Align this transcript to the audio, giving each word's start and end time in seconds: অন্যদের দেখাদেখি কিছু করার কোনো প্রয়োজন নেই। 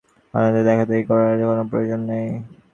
অন্যদের 0.33 0.63
দেখাদেখি 0.67 1.01
কিছু 1.01 1.09
করার 1.09 1.47
কোনো 1.49 1.63
প্রয়োজন 1.71 1.99
নেই। 2.09 2.27